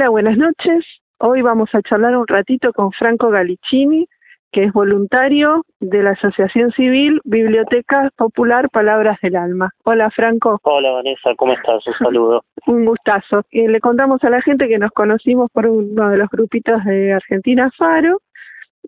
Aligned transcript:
Hola, 0.00 0.08
buenas 0.08 0.38
noches. 0.38 0.86
Hoy 1.18 1.42
vamos 1.42 1.68
a 1.74 1.82
charlar 1.82 2.16
un 2.16 2.26
ratito 2.26 2.72
con 2.72 2.90
Franco 2.90 3.28
Galicini, 3.28 4.08
que 4.50 4.64
es 4.64 4.72
voluntario 4.72 5.66
de 5.78 6.02
la 6.02 6.12
Asociación 6.12 6.72
Civil 6.72 7.20
Biblioteca 7.24 8.08
Popular 8.16 8.70
Palabras 8.70 9.18
del 9.20 9.36
Alma. 9.36 9.74
Hola, 9.84 10.10
Franco. 10.10 10.58
Hola, 10.62 10.92
Vanessa, 10.92 11.34
¿cómo 11.36 11.52
estás? 11.52 11.86
Un 11.86 11.92
saludo. 11.98 12.42
un 12.66 12.86
gustazo. 12.86 13.42
Y 13.50 13.68
le 13.68 13.78
contamos 13.80 14.24
a 14.24 14.30
la 14.30 14.40
gente 14.40 14.68
que 14.68 14.78
nos 14.78 14.90
conocimos 14.92 15.50
por 15.52 15.66
uno 15.66 16.08
de 16.08 16.16
los 16.16 16.30
grupitos 16.30 16.82
de 16.86 17.12
Argentina 17.12 17.70
Faro. 17.76 18.22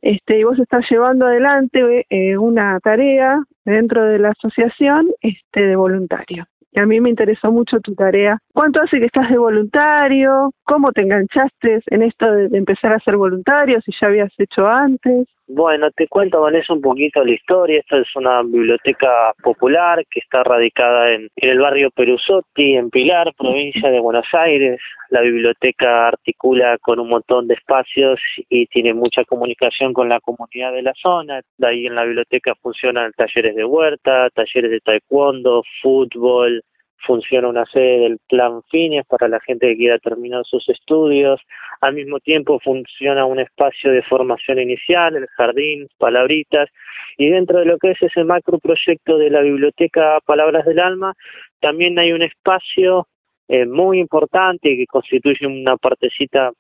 Este, 0.00 0.38
y 0.38 0.44
vos 0.44 0.58
estás 0.58 0.90
llevando 0.90 1.26
adelante 1.26 2.06
eh, 2.08 2.38
una 2.38 2.80
tarea 2.80 3.38
dentro 3.66 4.02
de 4.02 4.18
la 4.18 4.30
asociación 4.30 5.10
este, 5.20 5.60
de 5.62 5.76
voluntario 5.76 6.46
a 6.80 6.86
mí 6.86 7.00
me 7.00 7.11
interesó 7.11 7.52
mucho 7.52 7.80
tu 7.80 7.95
tarea. 7.95 8.38
¿Cuánto 8.52 8.80
hace 8.80 8.98
que 8.98 9.07
estás 9.07 9.29
de 9.30 9.38
voluntario? 9.38 10.52
¿Cómo 10.64 10.93
te 10.93 11.02
enganchaste 11.02 11.80
en 11.87 12.02
esto 12.02 12.30
de, 12.30 12.56
empezar 12.56 12.92
a 12.92 13.01
ser 13.01 13.16
voluntario? 13.16 13.80
Si 13.83 13.92
ya 14.01 14.06
habías 14.06 14.33
hecho 14.38 14.66
antes. 14.66 15.29
Bueno, 15.48 15.91
te 15.91 16.09
cuento, 16.09 16.41
Vanessa, 16.41 16.73
un 16.73 16.80
poquito 16.80 17.23
la 17.23 17.32
historia. 17.32 17.80
Esta 17.80 17.98
es 17.98 18.09
una 18.16 18.43
biblioteca 18.43 19.34
popular 19.43 20.02
que 20.10 20.20
está 20.20 20.43
radicada 20.45 21.12
en, 21.12 21.29
en 21.37 21.51
el 21.51 21.59
barrio 21.59 21.91
Perusotti, 21.91 22.74
en 22.74 22.88
Pilar, 22.88 23.34
provincia 23.37 23.91
de 23.91 24.01
Buenos 24.01 24.27
Aires. 24.32 24.80
La 25.10 25.20
biblioteca 25.20 26.09
articula 26.09 26.79
con 26.79 27.01
un 27.01 27.10
montón 27.10 27.48
de 27.48 27.54
espacios 27.54 28.18
y 28.48 28.66
tiene 28.68 28.95
mucha 28.95 29.24
comunicación 29.24 29.93
con 29.93 30.09
la 30.09 30.20
comunidad 30.20 30.73
de 30.73 30.82
la 30.82 30.95
zona. 30.95 31.43
De 31.59 31.66
ahí 31.66 31.87
en 31.87 31.96
la 31.96 32.04
biblioteca 32.04 32.54
funcionan 32.54 33.12
talleres 33.15 33.54
de 33.54 33.65
huerta, 33.65 34.30
talleres 34.30 34.70
de 34.70 34.80
taekwondo, 34.80 35.65
fútbol, 35.82 36.62
funciona 37.06 37.48
una 37.48 37.65
sede 37.66 38.01
del 38.01 38.19
Plan 38.29 38.62
Fines 38.70 39.05
para 39.06 39.29
la 39.29 39.41
gente 39.41 39.69
que 39.69 39.77
quiera 39.77 39.98
terminar 39.98 40.45
sus 40.45 40.69
estudios. 40.69 41.41
Al 41.80 41.95
mismo 41.95 42.20
tiempo 42.20 42.60
funciona 42.60 43.24
un 43.27 43.41
espacio 43.41 43.91
de 43.91 44.02
formación 44.02 44.59
inicial, 44.59 45.16
el 45.16 45.26
jardín, 45.29 45.88
palabritas. 45.99 46.68
Y 47.16 47.29
dentro 47.29 47.59
de 47.59 47.66
lo 47.66 47.79
que 47.79 47.93
es 47.93 48.02
ese 48.02 48.24
macro 48.24 48.59
proyecto 48.59 49.18
de 49.18 49.30
la 49.30 49.41
biblioteca 49.41 50.18
Palabras 50.24 50.65
del 50.65 50.79
Alma, 50.79 51.15
también 51.60 51.99
hay 51.99 52.13
un 52.13 52.23
espacio 52.23 53.07
eh, 53.48 53.66
muy 53.66 53.98
importante 53.98 54.76
que 54.76 54.87
constituye 54.87 55.46
una 55.46 55.76
partecita 55.76 56.52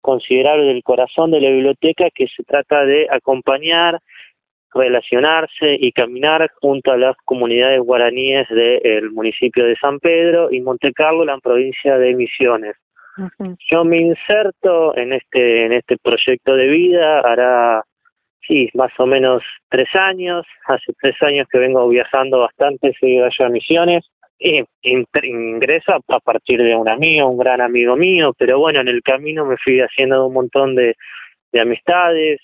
considerable 0.00 0.66
del 0.66 0.82
corazón 0.82 1.30
de 1.30 1.40
la 1.40 1.48
biblioteca 1.48 2.10
que 2.14 2.26
se 2.28 2.42
trata 2.44 2.84
de 2.84 3.06
acompañar 3.10 4.00
relacionarse 4.74 5.76
y 5.78 5.92
caminar 5.92 6.50
junto 6.60 6.92
a 6.92 6.96
las 6.96 7.16
comunidades 7.24 7.80
guaraníes 7.80 8.48
del 8.48 9.10
municipio 9.10 9.64
de 9.64 9.76
San 9.76 10.00
Pedro 10.00 10.50
y 10.50 10.60
Monte 10.60 10.92
Carlo, 10.92 11.24
la 11.24 11.38
provincia 11.38 11.96
de 11.96 12.14
Misiones. 12.14 12.76
Yo 13.70 13.84
me 13.84 13.98
inserto 13.98 14.96
en 14.96 15.12
este 15.12 15.66
en 15.66 15.72
este 15.72 15.96
proyecto 15.98 16.56
de 16.56 16.66
vida, 16.66 17.20
hará 17.20 17.84
sí, 18.46 18.68
más 18.74 18.90
o 18.98 19.06
menos 19.06 19.42
tres 19.68 19.88
años, 19.94 20.44
hace 20.66 20.92
tres 21.00 21.14
años 21.22 21.46
que 21.50 21.58
vengo 21.58 21.88
viajando 21.88 22.40
bastante, 22.40 22.92
seguido 22.98 23.26
allá 23.26 23.46
a 23.46 23.50
Misiones, 23.50 24.04
y 24.38 24.64
ingreso 24.82 25.92
a 26.08 26.20
partir 26.20 26.60
de 26.60 26.74
un 26.74 26.88
amigo, 26.88 27.28
un 27.28 27.38
gran 27.38 27.60
amigo 27.60 27.96
mío, 27.96 28.34
pero 28.36 28.58
bueno, 28.58 28.80
en 28.80 28.88
el 28.88 29.00
camino 29.02 29.46
me 29.46 29.56
fui 29.56 29.80
haciendo 29.80 30.26
un 30.26 30.34
montón 30.34 30.74
de, 30.74 30.96
de 31.52 31.60
amistades, 31.60 32.40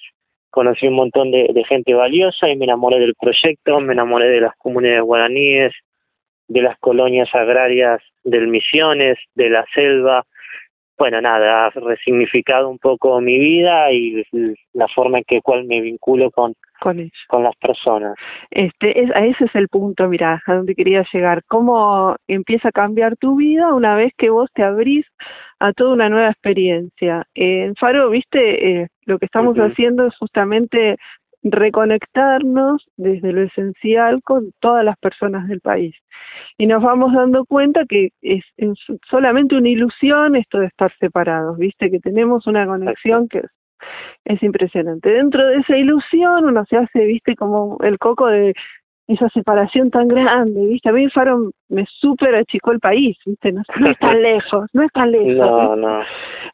conocí 0.50 0.86
un 0.86 0.94
montón 0.94 1.30
de, 1.30 1.64
gente 1.68 1.94
valiosa 1.94 2.48
y 2.48 2.56
me 2.56 2.64
enamoré 2.64 2.98
del 2.98 3.14
proyecto, 3.14 3.80
me 3.80 3.92
enamoré 3.92 4.28
de 4.28 4.40
las 4.40 4.54
comunidades 4.56 5.02
guaraníes, 5.02 5.72
de 6.48 6.62
las 6.62 6.76
colonias 6.78 7.28
agrarias 7.34 8.02
del 8.24 8.48
Misiones, 8.48 9.18
de 9.34 9.50
la 9.50 9.64
selva. 9.72 10.24
Bueno, 10.98 11.20
nada, 11.20 11.66
ha 11.66 11.70
resignificado 11.70 12.68
un 12.68 12.78
poco 12.78 13.20
mi 13.20 13.38
vida 13.38 13.90
y 13.92 14.22
la 14.74 14.86
forma 14.88 15.18
en 15.18 15.24
que 15.24 15.40
cual 15.40 15.64
me 15.64 15.80
vinculo 15.80 16.30
con, 16.30 16.54
con, 16.78 17.10
con 17.28 17.42
las 17.42 17.56
personas. 17.56 18.16
Este, 18.50 19.02
es, 19.02 19.10
a 19.14 19.24
ese 19.24 19.44
es 19.44 19.54
el 19.54 19.68
punto, 19.68 20.08
mira, 20.08 20.42
a 20.44 20.54
donde 20.54 20.74
quería 20.74 21.06
llegar. 21.10 21.42
¿Cómo 21.46 22.16
empieza 22.26 22.68
a 22.68 22.72
cambiar 22.72 23.16
tu 23.16 23.36
vida 23.36 23.72
una 23.72 23.94
vez 23.94 24.12
que 24.18 24.28
vos 24.28 24.50
te 24.52 24.62
abrís 24.62 25.06
a 25.58 25.72
toda 25.72 25.94
una 25.94 26.08
nueva 26.10 26.30
experiencia? 26.30 27.26
en 27.34 27.76
Faro, 27.76 28.10
viste, 28.10 28.82
eh, 28.82 28.88
lo 29.10 29.18
que 29.18 29.26
estamos 29.26 29.56
haciendo 29.56 30.06
es 30.06 30.16
justamente 30.16 30.96
reconectarnos 31.42 32.86
desde 32.96 33.32
lo 33.32 33.42
esencial 33.42 34.22
con 34.22 34.52
todas 34.60 34.84
las 34.84 34.96
personas 34.98 35.48
del 35.48 35.60
país. 35.60 35.94
Y 36.58 36.66
nos 36.66 36.82
vamos 36.82 37.12
dando 37.14 37.44
cuenta 37.46 37.84
que 37.88 38.10
es, 38.20 38.44
es 38.56 38.78
solamente 39.08 39.56
una 39.56 39.68
ilusión 39.68 40.36
esto 40.36 40.58
de 40.58 40.66
estar 40.66 40.92
separados, 40.98 41.58
viste, 41.58 41.90
que 41.90 41.98
tenemos 41.98 42.46
una 42.46 42.66
conexión 42.66 43.28
que 43.28 43.38
es 43.38 43.50
es 44.24 44.42
impresionante. 44.42 45.10
Dentro 45.10 45.46
de 45.46 45.56
esa 45.56 45.76
ilusión 45.76 46.44
uno 46.44 46.64
se 46.68 46.76
hace, 46.76 47.04
viste, 47.06 47.34
como 47.34 47.78
el 47.82 47.98
coco 47.98 48.26
de 48.26 48.54
esa 49.12 49.28
separación 49.30 49.90
tan 49.90 50.06
grande, 50.06 50.66
viste. 50.66 50.88
A 50.88 50.92
mí 50.92 51.08
Faro 51.10 51.50
me 51.68 51.84
súper 51.86 52.34
achicó 52.36 52.70
el 52.70 52.78
país, 52.78 53.16
viste, 53.26 53.52
no, 53.52 53.62
no, 53.78 53.90
es 53.90 53.98
tan 53.98 54.22
lejos, 54.22 54.70
no 54.72 54.82
es 54.84 54.92
tan 54.92 55.10
lejos. 55.10 55.34
No, 55.34 55.76
no. 55.76 56.02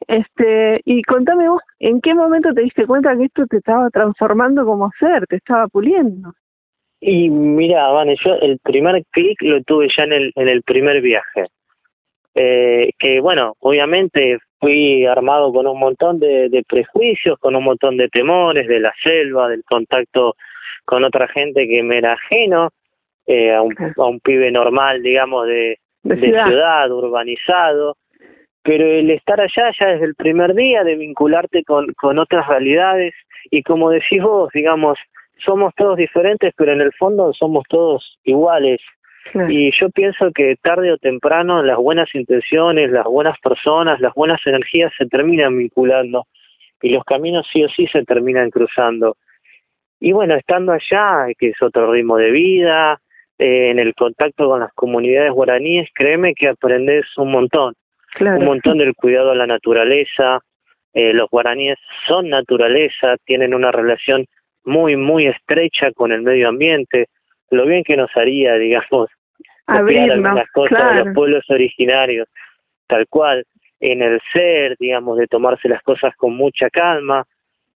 Este, 0.09 0.81
y 0.85 1.03
contame 1.03 1.49
vos, 1.49 1.61
¿en 1.79 2.01
qué 2.01 2.15
momento 2.15 2.55
te 2.55 2.63
diste 2.63 2.87
cuenta 2.87 3.17
que 3.17 3.25
esto 3.25 3.47
te 3.47 3.59
estaba 3.59 3.91
transformando 3.91 4.65
como 4.65 4.91
ser, 4.99 5.27
te 5.27 5.37
estaba 5.37 5.69
puliendo? 5.69 6.33
Y 7.01 7.29
mira, 7.29 7.89
Vane, 7.89 8.17
yo 8.25 8.35
el 8.41 8.59
primer 8.61 9.05
clic 9.11 9.41
lo 9.43 9.63
tuve 9.63 9.89
ya 9.95 10.05
en 10.05 10.13
el, 10.13 10.33
en 10.35 10.49
el 10.49 10.63
primer 10.63 11.03
viaje. 11.03 11.47
Eh, 12.35 12.91
que 12.99 13.21
bueno, 13.21 13.55
obviamente 13.61 14.39
fui 14.61 15.05
armado 15.07 15.53
con 15.53 15.67
un 15.67 15.79
montón 15.79 16.19
de, 16.19 16.49
de, 16.49 16.63
prejuicios, 16.65 17.39
con 17.39 17.55
un 17.55 17.65
montón 17.65 17.97
de 17.97 18.09
temores 18.09 18.67
de 18.67 18.81
la 18.81 18.93
selva, 19.03 19.49
del 19.49 19.63
contacto 19.65 20.35
con 20.87 21.05
otra 21.05 21.29
gente 21.29 21.69
que 21.69 21.83
me 21.83 21.99
era 21.99 22.15
ajeno, 22.15 22.71
eh, 23.27 23.53
a, 23.53 23.61
un, 23.61 23.75
a 23.97 24.05
un 24.05 24.21
pibe 24.21 24.51
normal, 24.51 25.03
digamos, 25.03 25.47
de, 25.47 25.79
de, 26.03 26.17
ciudad. 26.17 26.91
urbanizado, 26.91 27.97
pero 28.63 28.87
el 28.87 29.11
estar 29.11 29.41
allá 29.41 29.71
ya 29.79 29.89
desde 29.89 30.07
el 30.07 30.15
primer 30.15 30.55
día, 30.55 30.85
de 30.85 30.97
vincularte 30.97 31.65
con, 31.65 31.93
con 31.95 32.19
otras 32.19 32.47
realidades, 32.49 33.15
y 33.51 33.63
como 33.63 33.91
decís 33.91 34.23
vos, 34.23 34.51
digamos, 34.55 34.99
somos 35.45 35.75
todos 35.75 35.97
diferentes, 35.97 36.55
pero 36.57 36.73
en 36.73 36.81
el 36.81 36.93
fondo 36.95 37.33
somos 37.35 37.65
todos 37.69 38.19
iguales, 38.25 38.81
y 39.49 39.71
yo 39.79 39.91
pienso 39.91 40.31
que 40.33 40.57
tarde 40.63 40.93
o 40.93 40.99
temprano 40.99 41.63
las 41.63 41.77
buenas 41.77 42.15
intenciones, 42.15 42.91
las 42.91 43.05
buenas 43.05 43.39
personas, 43.41 44.01
las 44.01 44.15
buenas 44.15 44.41
energías 44.47 44.93
se 44.97 45.07
terminan 45.07 45.57
vinculando. 45.59 46.27
Y 46.83 46.91
los 46.91 47.05
caminos 47.05 47.47
sí 47.53 47.65
o 47.65 47.69
sí 47.69 47.87
se 47.89 48.05
terminan 48.05 48.51
cruzando. 48.51 49.17
Y 50.01 50.13
bueno, 50.13 50.35
estando 50.35 50.73
allá, 50.73 51.27
que 51.39 51.49
es 51.49 51.63
otro 51.63 51.91
ritmo 51.91 52.17
de 52.17 52.31
vida, 52.31 53.01
eh, 53.39 53.71
en 53.71 53.79
el 53.79 53.95
contacto 53.95 54.49
con 54.49 54.61
las 54.61 54.73
comunidades 54.75 55.33
guaraníes, 55.33 55.89
créeme 55.95 56.35
que 56.35 56.49
aprendes 56.49 57.07
un 57.17 57.33
montón. 57.33 57.75
Un 58.19 58.45
montón 58.45 58.79
del 58.79 58.95
cuidado 58.95 59.33
a 59.33 59.35
la 59.35 59.47
naturaleza. 59.47 60.41
Eh, 60.95 61.13
los 61.13 61.29
guaraníes 61.29 61.79
son 62.07 62.31
naturaleza, 62.31 63.17
tienen 63.25 63.53
una 63.53 63.71
relación 63.71 64.25
muy, 64.65 64.97
muy 64.97 65.27
estrecha 65.27 65.93
con 65.93 66.13
el 66.13 66.23
medio 66.23 66.49
ambiente. 66.49 67.09
Lo 67.51 67.67
bien 67.67 67.85
que 67.85 67.97
nos 67.97 68.11
haría, 68.17 68.55
digamos, 68.59 69.11
abrirnos, 69.67 70.35
las 70.35 70.51
cosas 70.51 70.95
de 70.95 71.05
los 71.05 71.15
pueblos 71.15 71.45
originarios, 71.51 72.29
tal 72.87 73.07
cual, 73.09 73.45
en 73.81 74.01
el 74.01 74.21
ser, 74.33 74.77
digamos, 74.79 75.19
de 75.19 75.27
tomarse 75.27 75.69
las 75.69 75.83
cosas 75.83 76.15
con 76.17 76.35
mucha 76.35 76.71
calma 76.71 77.27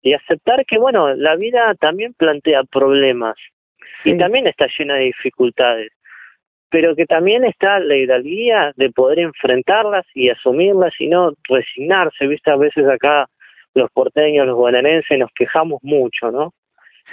y 0.01 0.13
aceptar 0.13 0.65
que, 0.65 0.77
bueno, 0.77 1.13
la 1.15 1.35
vida 1.35 1.73
también 1.75 2.13
plantea 2.13 2.63
problemas 2.63 3.35
y 4.03 4.17
también 4.17 4.47
está 4.47 4.67
llena 4.77 4.95
de 4.95 5.05
dificultades, 5.05 5.91
pero 6.69 6.95
que 6.95 7.05
también 7.05 7.43
está 7.43 7.79
la 7.79 7.95
idealía 7.95 8.71
de 8.75 8.89
poder 8.91 9.19
enfrentarlas 9.19 10.05
y 10.13 10.29
asumirlas 10.29 10.93
y 10.99 11.07
no 11.07 11.33
resignarse, 11.49 12.27
viste, 12.27 12.51
a 12.51 12.57
veces 12.57 12.87
acá 12.87 13.27
los 13.73 13.91
porteños, 13.91 14.45
los 14.47 14.55
bonaerenses 14.55 15.19
nos 15.19 15.31
quejamos 15.33 15.79
mucho, 15.83 16.31
¿no? 16.31 16.53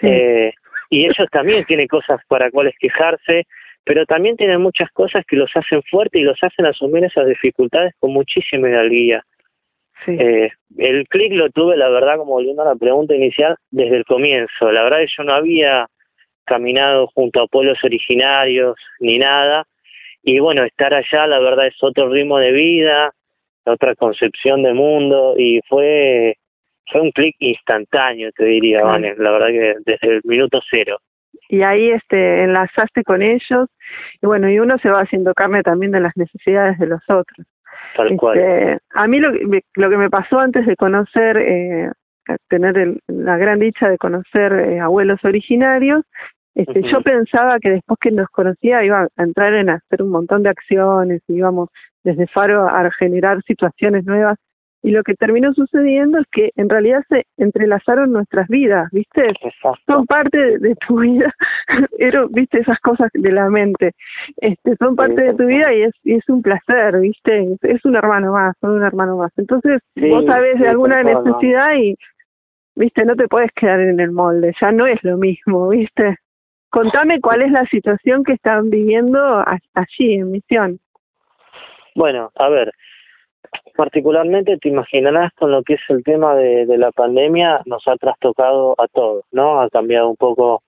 Eh, 0.03 0.53
y 0.91 1.05
ellos 1.05 1.29
también 1.31 1.65
tienen 1.67 1.89
cosas 1.89 2.21
para 2.29 2.51
cuales 2.51 2.75
quejarse 2.79 3.47
pero 3.85 4.07
también 4.07 4.37
tienen 4.37 4.61
muchas 4.61 4.91
cosas 4.91 5.25
que 5.27 5.37
los 5.37 5.51
hacen 5.55 5.83
fuertes 5.91 6.21
y 6.21 6.25
los 6.25 6.43
hacen 6.43 6.67
asumir 6.67 7.05
esas 7.05 7.27
dificultades 7.27 7.93
con 8.01 8.13
muchísima 8.13 8.69
hidalguía. 8.69 9.23
Eh, 10.07 10.51
el 10.77 11.09
clic 11.09 11.33
lo 11.33 11.51
tuve, 11.51 11.77
la 11.77 11.89
verdad, 11.89 12.17
como 12.17 12.33
volviendo 12.33 12.63
a 12.63 12.67
la 12.67 12.77
pregunta 12.77 13.15
inicial, 13.15 13.57
desde 13.71 13.97
el 13.97 14.05
comienzo. 14.05 14.71
La 14.71 14.83
verdad 14.83 15.03
es 15.03 15.11
que 15.11 15.23
yo 15.23 15.25
no 15.25 15.35
había 15.35 15.87
caminado 16.45 17.07
junto 17.09 17.41
a 17.41 17.47
pueblos 17.47 17.79
originarios 17.83 18.77
ni 19.01 19.19
nada. 19.19 19.65
Y 20.23 20.39
bueno, 20.39 20.65
estar 20.65 20.95
allá, 20.95 21.27
la 21.27 21.39
verdad, 21.39 21.67
es 21.67 21.77
otro 21.83 22.09
ritmo 22.09 22.39
de 22.39 22.53
vida, 22.53 23.13
otra 23.65 23.95
concepción 23.95 24.63
de 24.63 24.75
mundo. 24.75 25.35
Y 25.39 25.61
fue 25.69 26.37
fue 26.91 27.01
un 27.01 27.13
clic 27.13 27.35
instantáneo, 27.39 28.31
te 28.33 28.45
diría, 28.45 28.83
La 28.83 29.31
verdad 29.31 29.49
que 29.49 29.75
desde 29.87 30.17
el 30.17 30.21
minuto 30.25 30.61
cero. 30.71 30.99
Y 31.49 31.63
ahí 31.63 31.91
este 31.91 32.45
enlazaste 32.45 33.05
con 33.05 33.23
ellos. 33.23 33.69
Y 34.21 34.27
bueno 34.27 34.51
y 34.51 34.59
uno 34.59 34.77
se 34.79 34.91
va 34.91 35.01
haciendo 35.01 35.33
carne 35.35 35.63
también 35.63 35.93
de 35.93 36.01
las 36.01 36.17
necesidades 36.17 36.79
de 36.79 36.87
los 36.87 37.01
otros 37.09 37.47
Tal 37.97 38.17
cual. 38.17 38.39
Este, 38.39 38.79
a 38.95 39.07
mí 39.07 39.21
lo, 39.21 39.31
lo 39.33 39.91
que 39.91 39.97
me 39.97 40.11
pasó 40.11 40.39
antes 40.39 40.67
de 40.67 40.77
conocer, 40.77 41.37
eh, 41.39 41.91
tener 42.49 42.97
la 43.07 43.37
gran 43.37 43.59
dicha 43.59 43.89
de 43.89 43.99
conocer 43.99 44.53
eh, 44.53 44.81
abuelos 44.81 45.25
originarios, 45.25 46.05
este, 46.55 46.83
Yo 46.83 47.01
pensaba 47.03 47.59
que 47.59 47.71
después 47.71 47.99
que 48.01 48.13
nos 48.13 48.29
conocía 48.29 48.85
iba 48.85 49.09
a 49.17 49.23
entrar 49.23 49.55
en 49.55 49.71
hacer 49.71 50.03
un 50.03 50.11
montón 50.11 50.45
de 50.45 50.51
acciones, 50.51 51.21
íbamos 51.27 51.69
desde 52.05 52.29
Faro 52.29 52.69
a 52.69 52.89
generar 52.93 53.43
situaciones 53.43 54.05
nuevas 54.05 54.39
y 54.85 54.91
lo 54.91 55.03
que 55.03 55.15
terminó 55.15 55.55
sucediendo 55.55 56.19
es 56.19 56.27
que 56.31 56.51
en 56.57 56.69
realidad 56.69 57.01
se 57.09 57.25
entrelazaron 57.39 58.13
nuestras 58.13 58.47
vidas, 58.49 58.87
¿viste? 58.93 59.33
Son 59.87 60.05
parte 60.05 60.59
de, 60.59 60.77
tu 60.87 61.01
vida, 61.01 61.33
pero, 61.99 62.29
¿viste? 62.29 62.61
Esas 62.61 62.79
cosas 62.81 63.09
de 63.15 63.33
la 63.33 63.49
mente, 63.49 63.93
este, 64.37 64.77
son 64.77 64.95
parte 64.95 65.23
de 65.23 65.35
tu 65.35 65.47
vida 65.47 65.73
y 65.73 65.85
es, 65.85 65.93
y 66.05 66.17
es 66.17 66.29
un 66.29 66.43
placer, 66.43 67.01
¿viste? 67.01 67.57
Es, 67.63 67.83
un 67.87 67.97
hermano 67.97 68.33
más, 68.33 68.55
son 68.61 68.73
un 68.73 68.83
hermano 68.83 69.17
más. 69.17 69.33
Entonces, 69.39 69.81
vos 69.97 70.27
sabés 70.27 70.61
de 70.61 70.69
alguna 70.69 71.03
necesidad 71.03 71.77
y, 71.77 71.97
¿viste? 72.77 73.07
No 73.07 73.17
te 73.17 73.27
puedes 73.27 73.53
quedar 73.53 73.81
en 73.81 74.01
el 74.01 74.13
molde, 74.13 74.53
ya 74.61 74.71
no 74.71 74.87
es 74.87 75.03
lo 75.03 75.17
mismo, 75.17 75.71
¿viste? 75.71 76.19
Contame 76.69 77.23
cuál 77.23 77.41
es 77.41 77.51
la 77.51 77.65
situación 77.69 78.23
que 78.23 78.35
están 78.35 78.69
viviendo 78.69 79.19
allí 79.73 80.13
en 80.13 80.31
Misión. 80.31 80.79
Bueno, 81.95 82.31
a 82.35 82.51
ver, 82.51 82.71
particularmente 83.75 84.57
te 84.59 84.69
imaginarás 84.69 85.33
con 85.35 85.51
lo 85.51 85.63
que 85.63 85.75
es 85.75 85.81
el 85.89 86.03
tema 86.03 86.35
de, 86.35 86.67
la 86.79 86.93
pandemia, 86.93 87.61
nos 87.67 87.87
ha 87.87 87.97
trastocado 87.97 88.75
a 88.79 88.87
todos, 88.89 89.25
¿no? 89.33 89.61
Ha 89.61 89.69
cambiado 89.71 90.09
un 90.09 90.17
poco 90.17 90.63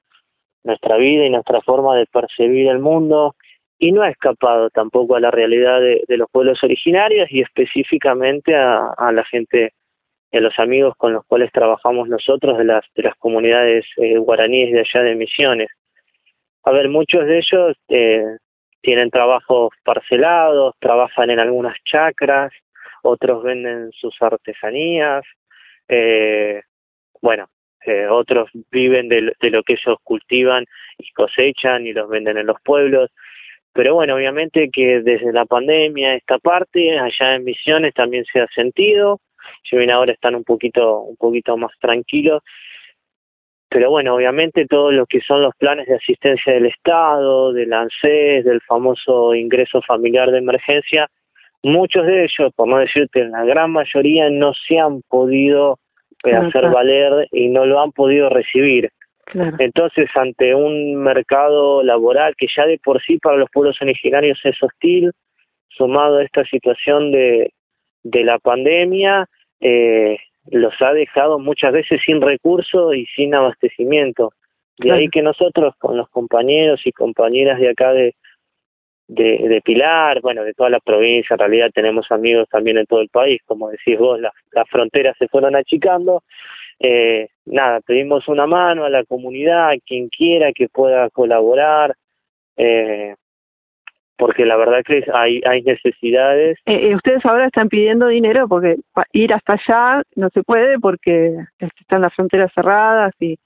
nuestra 0.65 0.97
vida 0.97 1.25
y 1.25 1.31
nuestra 1.31 1.61
forma 1.63 1.97
de 1.97 2.07
percibir 2.07 2.69
el 2.69 2.81
mundo 2.81 3.35
y 3.79 3.93
no 3.93 4.03
ha 4.03 4.11
escapado 4.11 4.71
tampoco 4.71 5.17
a 5.17 5.21
la 5.21 5.31
realidad 5.31 5.81
de, 5.81 6.17
los 6.17 6.29
pueblos 6.31 6.63
originarios 6.65 7.31
y 7.31 7.43
específicamente 7.43 8.55
a, 8.55 9.13
la 9.13 9.25
gente 9.25 9.73
a 10.33 10.41
los 10.41 10.59
amigos 10.59 10.95
con 10.97 11.13
los 11.13 11.25
cuales 11.27 11.53
trabajamos 11.53 12.09
nosotros 12.09 12.59
de 12.59 12.65
las 12.65 12.85
de 12.95 13.05
las 13.05 13.15
comunidades 13.17 13.87
eh, 13.97 14.19
guaraníes 14.19 14.73
de 14.73 14.81
allá 14.81 15.03
de 15.03 15.15
Misiones. 15.15 15.69
A 16.65 16.73
ver, 16.73 16.89
muchos 16.89 17.25
de 17.27 17.39
ellos 17.39 17.77
eh, 17.89 18.25
tienen 18.83 19.11
trabajos 19.11 19.71
parcelados, 19.85 20.75
trabajan 20.81 21.31
en 21.31 21.39
algunas 21.39 21.77
chacras, 21.85 22.53
otros 23.07 23.43
venden 23.43 23.91
sus 23.93 24.15
artesanías, 24.21 25.25
eh, 25.89 26.63
bueno, 27.21 27.49
eh, 27.85 28.07
otros 28.09 28.51
viven 28.71 29.09
de, 29.09 29.33
de, 29.41 29.51
lo 29.51 29.63
que 29.63 29.75
ellos 29.75 29.99
cultivan 30.03 30.65
y 30.99 31.11
cosechan 31.13 31.87
y 31.87 31.93
los 31.93 32.09
venden 32.09 32.39
en 32.39 32.47
los 32.47 32.61
pueblos. 32.63 33.11
Pero 33.73 33.95
bueno, 33.95 34.15
obviamente 34.17 34.71
que 34.73 35.03
desde 35.03 35.33
la 35.33 35.45
pandemia 35.45 36.15
esta 36.15 36.39
parte, 36.39 36.99
allá 36.99 37.35
en 37.35 37.45
Misiones 37.45 37.95
también 37.95 38.25
se 38.33 38.41
ha 38.41 38.47
sentido. 38.49 39.21
Si 39.69 39.77
bien 39.77 39.91
ahora 39.91 40.13
están 40.13 40.35
un 40.35 40.45
poquito, 40.45 41.01
un 41.03 41.17
poquito 41.17 41.57
más 41.57 41.73
tranquilos, 41.79 42.43
pero 43.69 43.91
bueno, 43.91 44.15
obviamente 44.15 44.67
todo 44.67 44.93
lo 44.93 45.07
que 45.07 45.21
son 45.21 45.43
los 45.43 45.55
planes 45.57 45.87
de 45.87 45.97
asistencia 45.97 46.55
del 46.55 46.67
Estado, 46.67 47.53
del 47.53 47.73
ANSES, 47.73 48.45
del 48.45 48.61
famoso 48.63 49.35
ingreso 49.35 49.83
familiar 49.83 50.31
de 50.31 50.39
emergencia, 50.39 51.09
muchos 51.67 52.07
de 52.07 52.25
ellos, 52.25 52.53
por 52.55 52.69
no 52.69 52.79
decirte 52.79 53.25
la 53.25 53.45
gran 53.45 53.73
mayoría, 53.73 54.31
no 54.31 54.53
se 54.55 54.79
han 54.79 55.03
podido 55.03 55.79
hacer 56.23 56.71
valer 56.71 57.29
y 57.33 57.49
no 57.49 57.67
lo 57.67 57.81
han 57.81 57.93
podido 57.93 58.29
recibir. 58.29 58.91
Entonces, 59.59 60.09
ante 60.15 60.55
un 60.55 60.95
mercado 60.97 61.83
laboral 61.83 62.35
que 62.37 62.47
ya 62.55 62.65
de 62.65 62.79
por 62.79 63.03
sí 63.03 63.19
para 63.19 63.37
los 63.37 63.51
pueblos 63.51 63.77
originarios 63.83 64.39
es 64.45 64.57
hostil, 64.63 65.11
sumado 65.69 66.19
a 66.19 66.25
esta 66.25 66.45
situación 66.45 67.11
de, 67.11 67.53
de 68.05 68.25
la 68.25 68.39
pandemia, 68.39 69.27
eh, 69.61 70.17
los 70.53 70.75
ha 70.81 70.93
dejado 70.93 71.41
muchas 71.41 71.73
veces 71.73 72.01
sin 72.07 72.21
recursos 72.21 72.95
y 72.95 73.07
sin 73.07 73.35
abastecimiento. 73.35 74.33
De 74.79 74.93
ahí 74.93 75.09
que 75.09 75.23
nosotros 75.23 75.75
con 75.79 75.97
los 75.97 76.09
compañeros 76.11 76.83
y 76.85 76.93
compañeras 76.93 77.59
de 77.59 77.71
acá 77.71 77.93
de, 77.93 78.15
de, 79.09 79.49
de, 79.49 79.61
Pilar, 79.63 80.21
bueno, 80.21 80.43
de 80.43 80.55
toda 80.55 80.71
la 80.71 80.81
provincia, 80.81 81.35
en 81.35 81.39
realidad 81.39 81.71
tenemos 81.73 82.11
amigos 82.11 82.49
también 82.49 82.79
en 82.79 82.87
todo 82.87 83.01
el 83.01 83.09
país, 83.09 83.41
como 83.47 83.71
decís 83.71 83.99
vos, 83.99 84.21
las, 84.21 84.69
fronteras 84.69 85.17
se 85.19 85.29
fueron 85.29 85.55
achicando. 85.57 86.23
Eh, 86.79 87.29
nada, 87.47 87.81
pedimos 87.81 88.29
una 88.29 88.47
mano 88.47 88.85
a 88.85 88.91
la 88.91 89.05
comunidad, 89.05 89.71
a 89.71 89.79
quien 89.79 90.09
quiera 90.09 90.53
que 90.53 90.69
pueda 90.69 91.09
colaborar. 91.11 91.95
Eh, 92.57 93.15
porque 94.17 94.47
la 94.47 94.57
verdad 94.57 94.83
que 94.85 95.05
hay 95.13 95.41
hay 95.47 95.63
necesidades. 95.63 96.59
Eh, 96.67 96.91
eh, 96.91 96.95
ustedes 96.95 97.25
ahora 97.25 97.47
están 97.47 97.69
pidiendo 97.69 98.07
dinero 98.07 98.49
porque 98.49 98.77
ir 99.13 99.33
hasta 99.33 99.55
allá 99.55 100.03
no 100.15 100.29
se 100.31 100.43
puede 100.43 100.79
porque 100.79 101.37
este, 101.59 101.81
están 101.81 102.03
las 102.03 102.15
fronteras 102.15 102.53
cerradas 102.55 103.15
y 103.21 103.39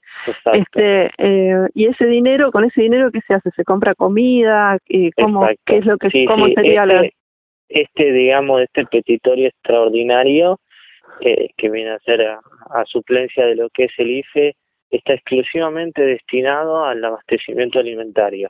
este 0.53 1.11
eh, 1.17 1.67
y 1.73 1.87
ese 1.87 2.05
dinero 2.05 2.51
con 2.51 2.63
ese 2.63 2.81
dinero 2.81 3.11
qué 3.11 3.21
se 3.27 3.33
hace 3.33 3.51
se 3.51 3.63
compra 3.63 3.95
comida 3.95 4.77
cómo 5.17 5.47
qué 5.65 5.77
es 5.77 5.85
lo 5.85 5.97
que 5.97 6.25
cómo 6.25 6.47
sería 6.47 6.83
este, 6.83 6.93
la 6.93 7.09
este 7.69 8.11
digamos 8.11 8.61
este 8.61 8.85
petitorio 8.85 9.47
extraordinario 9.47 10.59
eh, 11.19 11.49
que 11.55 11.69
viene 11.69 11.91
a 11.91 11.99
ser 11.99 12.21
a, 12.21 12.39
suplencia 12.85 13.45
de 13.45 13.55
lo 13.55 13.69
que 13.69 13.85
es 13.85 13.91
el 13.97 14.09
IFE 14.09 14.55
está 14.89 15.13
exclusivamente 15.13 16.01
destinado 16.03 16.83
al 16.83 17.03
abastecimiento 17.03 17.79
alimentario. 17.79 18.49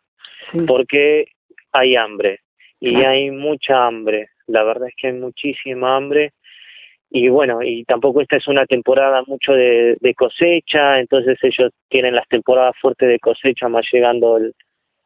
Porque 0.68 1.26
hay 1.72 1.96
hambre 1.96 2.40
y 2.80 2.96
hay 3.04 3.32
mucha 3.32 3.88
hambre. 3.88 4.30
La 4.48 4.64
verdad 4.64 4.88
es 4.90 4.96
que 4.96 5.08
hay 5.08 5.14
muchísima 5.14 5.96
hambre 5.96 6.32
y 7.10 7.28
bueno, 7.28 7.62
y 7.62 7.84
tampoco 7.84 8.22
esta 8.22 8.38
es 8.38 8.48
una 8.48 8.66
temporada 8.66 9.22
mucho 9.28 9.52
de, 9.52 9.98
de 10.00 10.14
cosecha, 10.14 11.00
entonces 11.00 11.38
ellos 11.44 11.72
tienen 11.90 12.16
las 12.16 12.28
temporadas 12.30 12.74
fuertes 12.80 13.10
de 13.10 13.20
cosecha 13.20 13.68
más 13.68 13.86
llegando 13.92 14.38
el, 14.38 14.54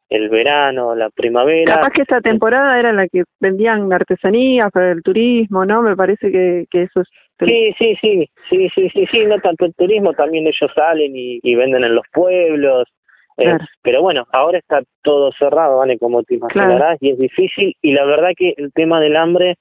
el 0.10 0.30
verano, 0.30 0.94
la 0.94 1.10
primavera. 1.10 1.76
Capaz 1.76 1.92
que 1.92 2.04
esta 2.04 2.22
temporada 2.22 2.80
era 2.80 2.94
la 2.94 3.08
que 3.08 3.24
vendían 3.40 3.92
artesanías 3.92 4.72
para 4.72 4.92
el 4.92 5.02
turismo, 5.02 5.66
¿no? 5.66 5.82
Me 5.82 5.96
parece 5.96 6.32
que, 6.32 6.66
que 6.70 6.84
eso 6.84 7.02
es... 7.02 7.08
Sí, 7.40 7.74
sí, 7.78 7.98
sí, 8.00 8.30
sí, 8.50 8.70
sí, 8.74 8.90
sí, 8.92 9.06
sí, 9.12 9.26
no 9.26 9.40
tanto 9.40 9.66
el 9.66 9.74
turismo, 9.74 10.14
también 10.14 10.46
ellos 10.46 10.72
salen 10.74 11.16
y, 11.16 11.40
y 11.42 11.56
venden 11.56 11.84
en 11.84 11.96
los 11.96 12.06
pueblos, 12.14 12.88
eh, 13.38 13.58
pero 13.82 14.02
bueno, 14.02 14.26
ahora 14.32 14.60
está 14.60 14.82
todo 15.02 15.32
cerrado, 15.34 15.78
¿vale? 15.78 15.98
Como 16.00 16.24
te 16.24 16.36
imaginarás, 16.36 16.98
y 17.02 17.12
es 17.12 17.18
difícil. 17.18 17.76
Y 17.82 17.92
la 17.92 18.06
verdad 18.06 18.32
que 18.36 18.54
el 18.58 18.72
tema 18.72 19.00
del 19.02 19.18
hambre 19.18 19.56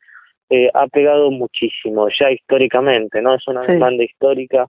eh, 0.51 0.71
ha 0.73 0.87
pegado 0.87 1.31
muchísimo, 1.31 2.09
ya 2.09 2.31
históricamente, 2.31 3.21
¿no? 3.21 3.35
Es 3.35 3.47
una 3.49 3.63
demanda 3.63 4.05
histórica 4.05 4.67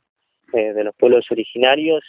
eh, 0.54 0.74
de 0.74 0.84
los 0.84 0.96
pueblos 0.96 1.26
originarios. 1.30 2.04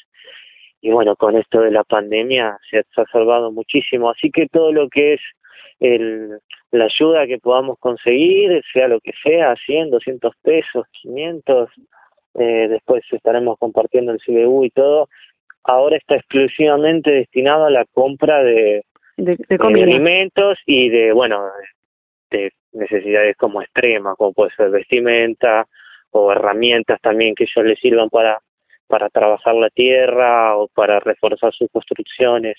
Y 0.80 0.90
bueno, 0.90 1.16
con 1.16 1.36
esto 1.36 1.60
de 1.60 1.70
la 1.70 1.84
pandemia 1.84 2.58
se 2.70 2.78
ha 2.78 3.04
salvado 3.12 3.50
muchísimo. 3.50 4.10
Así 4.10 4.30
que 4.30 4.46
todo 4.46 4.72
lo 4.72 4.88
que 4.88 5.14
es 5.14 5.20
el, 5.80 6.38
la 6.70 6.84
ayuda 6.84 7.26
que 7.26 7.38
podamos 7.38 7.78
conseguir, 7.78 8.62
sea 8.72 8.88
lo 8.88 9.00
que 9.00 9.12
sea, 9.22 9.54
100, 9.66 9.90
200 9.90 10.34
pesos, 10.42 10.86
500, 11.02 11.70
eh, 12.38 12.68
después 12.68 13.04
estaremos 13.10 13.58
compartiendo 13.58 14.12
el 14.12 14.20
CBU 14.20 14.64
y 14.64 14.70
todo, 14.70 15.08
ahora 15.66 15.96
está 15.96 16.16
exclusivamente 16.16 17.10
destinado 17.10 17.66
a 17.66 17.70
la 17.70 17.84
compra 17.92 18.42
de, 18.42 18.84
de, 19.16 19.36
alimentos 19.60 20.58
y 20.66 20.88
de, 20.88 21.12
bueno, 21.12 21.44
de 22.30 22.52
necesidades 22.72 23.36
como 23.36 23.62
extremas, 23.62 24.16
como 24.16 24.32
puede 24.32 24.50
ser 24.56 24.70
vestimenta 24.70 25.66
o 26.10 26.32
herramientas 26.32 27.00
también 27.00 27.34
que 27.34 27.44
ellos 27.44 27.64
les 27.64 27.78
sirvan 27.80 28.08
para 28.08 28.38
para 28.88 29.08
trabajar 29.08 29.54
la 29.54 29.68
tierra 29.70 30.56
o 30.56 30.68
para 30.68 31.00
reforzar 31.00 31.52
sus 31.52 31.68
construcciones. 31.70 32.56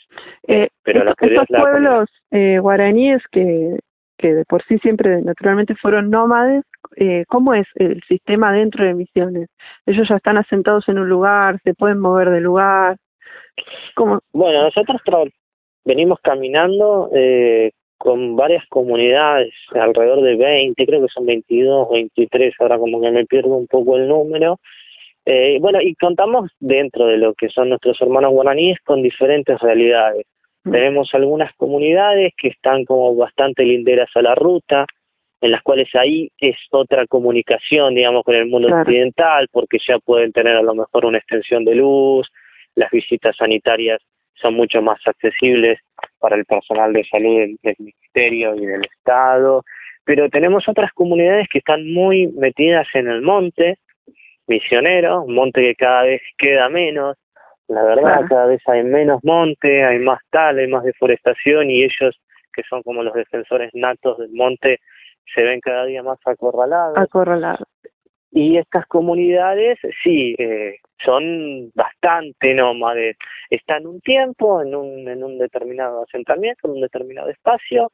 Eh, 0.48 0.70
pero 0.84 1.04
la 1.04 1.14
estos 1.20 1.46
pueblos 1.48 2.10
eh, 2.32 2.60
guaraníes 2.60 3.22
que, 3.32 3.80
que 4.18 4.34
de 4.34 4.46
por 4.46 4.64
sí 4.66 4.78
siempre 4.80 5.22
naturalmente 5.22 5.76
fueron 5.76 6.10
nómades, 6.10 6.64
eh, 6.96 7.26
¿cómo 7.28 7.54
es 7.54 7.68
el 7.76 8.02
sistema 8.08 8.52
dentro 8.52 8.86
de 8.86 8.94
Misiones? 8.94 9.50
¿Ellos 9.86 10.08
ya 10.08 10.16
están 10.16 10.38
asentados 10.38 10.88
en 10.90 11.00
un 11.00 11.10
lugar? 11.10 11.60
¿Se 11.64 11.74
pueden 11.74 12.00
mover 12.00 12.30
de 12.30 12.42
lugar? 12.42 12.98
¿Cómo? 13.96 14.20
Bueno, 14.34 14.64
nosotros 14.64 15.02
venimos 15.84 16.20
caminando 16.22 17.10
eh, 17.14 17.72
con 17.98 18.36
varias 18.36 18.66
comunidades, 18.68 19.54
alrededor 19.72 20.22
de 20.22 20.36
20, 20.36 20.86
creo 20.86 21.02
que 21.02 21.14
son 21.14 21.26
22, 21.26 21.90
23, 21.90 22.54
ahora 22.60 22.78
como 22.78 23.02
que 23.02 23.12
me 23.12 23.26
pierdo 23.26 23.56
un 23.56 23.68
poco 23.68 23.98
el 23.98 24.08
número. 24.08 24.60
Eh, 25.26 25.58
bueno, 25.60 25.82
y 25.82 25.94
contamos 25.96 26.52
dentro 26.60 27.08
de 27.08 27.18
lo 27.18 27.34
que 27.34 27.50
son 27.50 27.70
nuestros 27.70 28.00
hermanos 28.02 28.32
guaraníes 28.32 28.80
con 28.86 29.02
diferentes 29.02 29.60
realidades. 29.60 30.26
Mm. 30.64 30.72
Tenemos 30.72 31.14
algunas 31.14 31.54
comunidades 31.56 32.34
que 32.38 32.50
están 32.50 32.86
como 32.86 33.16
bastante 33.16 33.64
linderas 33.64 34.10
a 34.16 34.22
la 34.22 34.36
ruta, 34.36 34.86
en 35.42 35.52
las 35.52 35.62
cuales 35.62 35.88
ahí 35.96 36.32
es 36.40 36.56
otra 36.72 37.06
comunicación, 37.08 37.96
digamos, 37.96 38.24
con 38.24 38.36
el 38.36 38.48
mundo 38.48 38.70
occidental, 38.76 39.48
porque 39.52 39.78
ya 39.86 40.00
pueden 40.00 40.32
tener 40.32 40.56
a 40.56 40.62
lo 40.62 40.74
mejor 40.74 41.06
una 41.06 41.20
extensión 41.20 41.64
de 41.64 41.76
luz, 41.76 42.28
las 42.76 42.90
visitas 42.92 43.36
sanitarias 43.36 44.02
son 44.36 44.54
mucho 44.56 44.82
más 44.82 45.00
accesibles 45.06 45.80
para 46.20 46.36
el 46.36 46.46
personal 46.46 46.94
de 46.94 47.04
salud 47.06 47.40
del, 47.40 47.76
Ministerio 47.80 48.56
y 48.56 48.66
del 48.66 48.84
Estado, 48.86 49.64
pero 50.06 50.30
tenemos 50.30 50.68
otras 50.68 50.92
comunidades 50.94 51.48
que 51.52 51.60
están 51.60 51.92
muy 51.92 52.28
metidas 52.28 52.88
en 52.94 53.08
el 53.08 53.22
monte 53.22 53.78
misionero, 54.48 55.24
un 55.24 55.36
monte 55.36 55.62
que 55.62 55.76
cada 55.76 56.04
vez 56.04 56.22
queda 56.38 56.70
menos, 56.70 57.18
la 57.68 57.84
verdad 57.84 58.22
cada 58.30 58.46
vez 58.46 58.62
hay 58.68 58.84
menos 58.84 59.22
monte, 59.24 59.84
hay 59.84 60.00
más 60.00 60.20
tal, 60.30 60.60
hay 60.60 60.68
más 60.68 60.84
deforestación 60.84 61.70
y 61.70 61.84
ellos 61.84 62.18
que 62.54 62.64
son 62.70 62.82
como 62.82 63.04
los 63.04 63.14
defensores 63.14 63.70
natos 63.74 64.18
del 64.18 64.32
monte 64.32 64.80
se 65.34 65.44
ven 65.44 65.60
cada 65.60 65.86
día 65.86 66.04
más 66.04 66.20
acorralados. 66.26 66.98
Acorralados. 66.98 67.68
Y 68.32 68.58
estas 68.58 68.86
comunidades, 68.88 69.80
sí, 70.04 70.36
eh, 70.38 70.78
son 71.04 71.72
bastante 71.74 72.54
nómades. 72.54 73.18
Están 73.50 73.88
un 73.88 74.02
tiempo 74.02 74.62
en 74.62 74.76
un, 74.76 75.08
en 75.08 75.24
un 75.24 75.38
determinado 75.40 76.04
asentamiento, 76.04 76.68
en 76.68 76.76
un 76.76 76.82
determinado 76.82 77.30
espacio, 77.30 77.92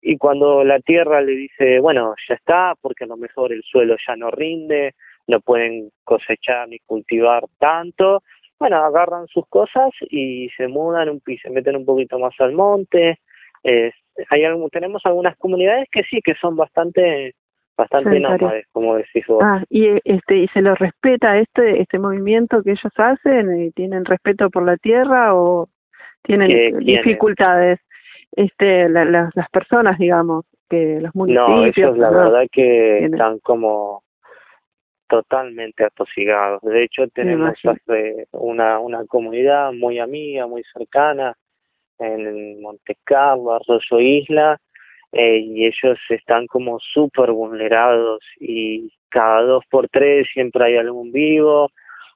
y 0.00 0.16
cuando 0.18 0.64
la 0.64 0.80
tierra 0.80 1.20
le 1.20 1.32
dice, 1.32 1.78
bueno, 1.78 2.14
ya 2.28 2.34
está, 2.34 2.74
porque 2.80 3.04
a 3.04 3.06
lo 3.06 3.16
mejor 3.16 3.52
el 3.52 3.62
suelo 3.62 3.96
ya 4.06 4.16
no 4.16 4.30
rinde, 4.30 4.94
no 5.28 5.40
pueden 5.40 5.90
cosechar 6.04 6.68
ni 6.68 6.80
cultivar 6.80 7.44
tanto, 7.58 8.22
bueno, 8.58 8.76
agarran 8.76 9.26
sus 9.26 9.46
cosas 9.48 9.90
y 10.08 10.48
se 10.56 10.68
mudan 10.68 11.08
un 11.08 11.20
se 11.42 11.50
meten 11.50 11.74
un 11.74 11.84
poquito 11.84 12.18
más 12.20 12.32
al 12.38 12.52
monte. 12.52 13.18
Eh, 13.64 13.92
hay 14.28 14.42
tenemos 14.70 15.02
algunas 15.04 15.36
comunidades 15.36 15.88
que 15.90 16.02
sí, 16.04 16.20
que 16.22 16.34
son 16.34 16.56
bastante 16.56 17.34
bastante 17.76 18.20
nómades, 18.20 18.66
como 18.72 18.96
decís 18.96 19.26
vos. 19.26 19.42
Ah, 19.42 19.62
y 19.70 19.88
este 20.04 20.36
y 20.36 20.48
se 20.48 20.60
los 20.60 20.78
respeta 20.78 21.38
este 21.38 21.80
este 21.80 21.98
movimiento 21.98 22.62
que 22.62 22.72
ellos 22.72 22.92
hacen, 22.96 23.72
tienen 23.72 24.04
respeto 24.04 24.50
por 24.50 24.64
la 24.64 24.76
tierra 24.76 25.34
o 25.34 25.68
tienen 26.22 26.78
dificultades. 26.78 27.80
Este 28.32 28.88
las 28.88 29.32
personas, 29.50 29.98
digamos, 29.98 30.44
que 30.68 31.00
los 31.00 31.14
municipios. 31.14 31.48
No, 31.48 31.64
ellos 31.64 31.98
la 31.98 32.10
verdad 32.10 32.46
que 32.50 33.04
están 33.04 33.38
como 33.40 34.02
totalmente 35.08 35.84
atosigados. 35.84 36.62
De 36.62 36.84
hecho, 36.84 37.06
tenemos 37.08 37.54
una 38.32 38.78
una 38.78 39.04
comunidad 39.06 39.72
muy 39.72 39.98
amiga, 39.98 40.46
muy 40.46 40.62
cercana 40.72 41.36
en 42.02 42.60
Monte 42.60 42.96
Carlo, 43.04 43.54
Arroyo 43.54 44.00
Isla, 44.00 44.58
eh, 45.12 45.38
y 45.38 45.66
ellos 45.66 45.98
están 46.08 46.46
como 46.46 46.78
súper 46.80 47.32
vulnerados 47.32 48.20
y 48.40 48.90
cada 49.10 49.42
dos 49.42 49.64
por 49.70 49.88
tres 49.88 50.26
siempre 50.32 50.64
hay 50.64 50.76
algún 50.76 51.12
vivo 51.12 51.70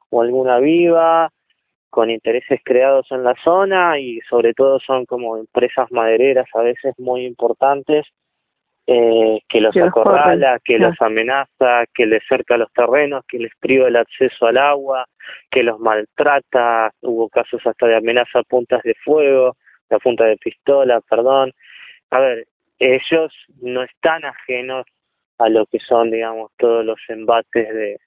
o 0.08 0.22
alguna 0.22 0.58
viva 0.58 1.30
con 1.90 2.10
intereses 2.10 2.60
creados 2.64 3.06
en 3.10 3.22
la 3.22 3.34
zona 3.44 3.98
y 3.98 4.20
sobre 4.28 4.54
todo 4.54 4.80
son 4.80 5.04
como 5.06 5.36
empresas 5.36 5.90
madereras 5.92 6.46
a 6.54 6.62
veces 6.62 6.94
muy 6.98 7.26
importantes 7.26 8.06
eh, 8.86 9.40
que 9.48 9.60
los 9.60 9.76
acorrala, 9.76 10.58
que 10.64 10.78
los 10.78 10.94
amenaza, 11.00 11.84
que 11.92 12.06
les 12.06 12.22
cerca 12.28 12.56
los 12.56 12.72
terrenos, 12.72 13.24
que 13.26 13.38
les 13.38 13.52
priva 13.58 13.88
el 13.88 13.96
acceso 13.96 14.46
al 14.46 14.58
agua, 14.58 15.06
que 15.50 15.64
los 15.64 15.80
maltrata, 15.80 16.92
hubo 17.00 17.28
casos 17.28 17.60
hasta 17.66 17.86
de 17.88 17.96
amenaza 17.96 18.38
a 18.38 18.42
puntas 18.44 18.82
de 18.84 18.94
fuego, 19.04 19.56
la 19.90 19.98
punta 19.98 20.24
de 20.24 20.36
pistola, 20.36 21.00
perdón. 21.02 21.52
A 22.10 22.20
ver, 22.20 22.46
ellos 22.78 23.32
no 23.60 23.82
están 23.82 24.24
ajenos 24.24 24.86
a 25.38 25.48
lo 25.48 25.66
que 25.66 25.78
son, 25.80 26.10
digamos, 26.10 26.50
todos 26.56 26.84
los 26.84 26.98
embates 27.08 27.74
de 27.74 27.98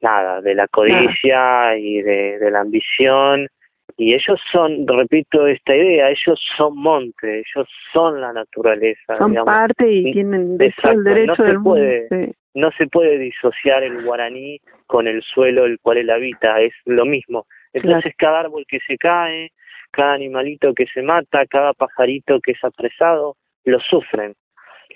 nada, 0.00 0.40
de 0.40 0.54
la 0.54 0.68
codicia 0.68 1.76
y 1.76 2.02
de, 2.02 2.38
de 2.38 2.50
la 2.50 2.60
ambición. 2.60 3.48
Y 3.96 4.14
ellos 4.14 4.40
son, 4.50 4.86
repito 4.86 5.46
esta 5.46 5.74
idea, 5.74 6.10
ellos 6.10 6.40
son 6.56 6.76
monte, 6.76 7.40
ellos 7.40 7.68
son 7.92 8.20
la 8.20 8.32
naturaleza. 8.32 9.18
Son 9.18 9.34
parte 9.44 9.90
y, 9.90 10.12
tienen 10.12 10.56
el 10.58 11.04
derecho 11.04 11.34
no 11.38 11.44
del 11.44 11.62
puede, 11.62 12.32
No 12.54 12.70
se 12.78 12.86
puede 12.86 13.18
disociar 13.18 13.82
el 13.82 14.02
guaraní 14.04 14.58
con 14.86 15.06
el 15.06 15.22
suelo 15.22 15.66
el 15.66 15.78
cual 15.80 15.98
él 15.98 16.10
habita, 16.10 16.60
es 16.60 16.72
lo 16.86 17.04
mismo. 17.04 17.46
Entonces 17.72 18.14
cada 18.16 18.40
árbol 18.40 18.64
que 18.66 18.78
se 18.86 18.96
cae, 18.96 19.52
cada 19.90 20.14
animalito 20.14 20.74
que 20.74 20.86
se 20.86 21.02
mata, 21.02 21.46
cada 21.46 21.72
pajarito 21.72 22.40
que 22.40 22.52
es 22.52 22.64
apresado, 22.64 23.36
lo 23.64 23.80
sufren. 23.80 24.34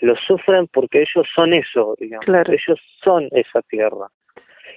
Lo 0.00 0.16
sufren 0.16 0.66
porque 0.68 1.02
ellos 1.02 1.26
son 1.34 1.52
eso, 1.52 1.94
digamos. 1.98 2.26
Ellos 2.48 2.80
son 3.02 3.28
esa 3.30 3.62
tierra. 3.62 4.08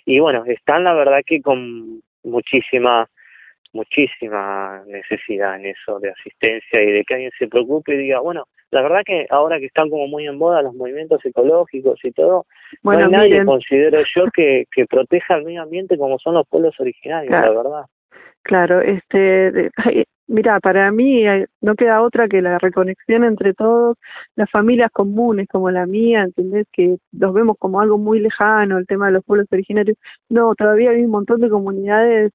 Y 0.06 0.20
bueno, 0.20 0.44
están 0.46 0.84
la 0.84 0.94
verdad 0.94 1.20
que 1.26 1.42
con 1.42 2.02
muchísima, 2.24 3.08
muchísima 3.74 4.84
necesidad 4.88 5.56
en 5.56 5.68
eso 5.68 6.00
de 6.00 6.10
asistencia 6.10 6.82
y 6.82 6.92
de 6.92 7.04
que 7.04 7.14
alguien 7.16 7.32
se 7.38 7.48
preocupe 7.48 7.96
y 7.96 7.98
diga, 7.98 8.20
bueno, 8.20 8.46
la 8.72 8.82
verdad 8.82 9.02
que 9.06 9.26
ahora 9.30 9.60
que 9.60 9.66
están 9.66 9.90
como 9.90 10.08
muy 10.08 10.28
en 10.28 10.38
moda 10.38 10.62
los 10.62 10.74
movimientos 10.76 11.26
ecológicos 11.26 12.00
y 12.04 12.12
todo, 12.12 12.46
bueno, 12.84 13.08
no 13.08 13.20
hay 13.20 13.30
nadie, 13.30 13.46
considero 13.46 14.02
yo, 14.16 14.26
que, 14.34 14.66
que 14.72 14.86
proteja 14.86 15.36
el 15.36 15.46
medio 15.46 15.64
ambiente 15.64 15.98
como 15.98 16.20
son 16.20 16.36
los 16.36 16.48
pueblos 16.48 16.80
originarios, 16.80 17.32
la 17.32 17.50
verdad. 17.50 17.86
Claro, 18.48 18.80
este, 18.80 19.72
mira, 20.28 20.62
para 20.62 20.90
mí 20.90 21.26
no 21.60 21.76
queda 21.76 22.02
otra 22.02 22.30
que 22.30 22.42
la 22.42 22.58
reconexión 22.58 23.26
entre 23.26 23.54
todos, 23.54 23.98
las 24.38 24.50
familias 24.50 24.90
comunes 24.94 25.50
como 25.52 25.70
la 25.70 25.86
mía, 25.86 26.24
¿entendés? 26.24 26.66
Que 26.72 26.96
los 27.12 27.34
vemos 27.34 27.58
como 27.60 27.82
algo 27.82 27.98
muy 27.98 28.22
lejano, 28.22 28.78
el 28.78 28.88
tema 28.88 29.08
de 29.08 29.12
los 29.12 29.26
pueblos 29.26 29.48
originarios. 29.52 29.98
No, 30.30 30.56
todavía 30.56 30.92
hay 30.92 31.04
un 31.04 31.12
montón 31.12 31.42
de 31.42 31.50
comunidades, 31.50 32.32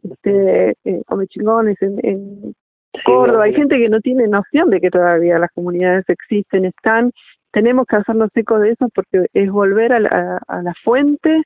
este, 0.00 0.76
eh, 0.84 1.02
como 1.08 1.24
chingones 1.24 1.76
en, 1.82 1.98
en 2.04 2.54
Córdoba. 3.04 3.44
Hay 3.44 3.54
gente 3.54 3.78
que 3.78 3.88
no 3.88 3.98
tiene 3.98 4.28
noción 4.28 4.70
de 4.70 4.80
que 4.80 4.90
todavía 4.90 5.40
las 5.40 5.50
comunidades 5.50 6.04
existen, 6.06 6.66
están. 6.66 7.10
Tenemos 7.50 7.84
que 7.86 7.96
hacernos 7.96 8.30
eco 8.36 8.60
de 8.60 8.70
eso 8.70 8.88
porque 8.94 9.26
es 9.32 9.50
volver 9.50 9.92
a 9.92 9.98
la, 9.98 10.40
a 10.46 10.62
la 10.62 10.72
fuente 10.84 11.42